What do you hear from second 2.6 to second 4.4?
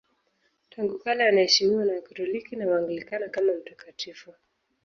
Waanglikana kama mtakatifu.